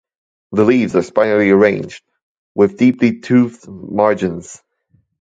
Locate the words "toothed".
3.19-3.67